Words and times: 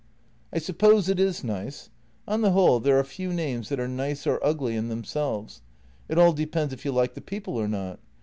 "I 0.51 0.57
suppose 0.57 1.09
it 1.09 1.19
is 1.19 1.43
nice. 1.43 1.91
On 2.27 2.41
the 2.41 2.53
whole, 2.53 2.79
there 2.79 2.97
are 2.97 3.03
few 3.03 3.31
names 3.31 3.69
that 3.69 3.79
are 3.79 3.87
nice 3.87 4.25
or 4.25 4.43
ugly 4.43 4.75
in 4.75 4.87
themselves; 4.87 5.61
it 6.09 6.17
all 6.17 6.33
depends 6.33 6.73
if 6.73 6.83
you 6.85 6.91
like 6.91 7.13
the 7.13 7.21
people 7.21 7.55
or 7.55 7.67
not. 7.67 7.99